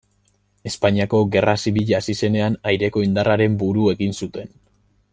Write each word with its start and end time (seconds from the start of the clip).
Espainiako 0.69 1.19
Gerra 1.35 1.53
Zibila 1.65 1.99
hasi 2.01 2.17
zenean, 2.27 2.57
aireko 2.73 3.07
indarren 3.09 3.63
buru 3.65 3.89
egin 3.97 4.21
zuten. 4.23 4.55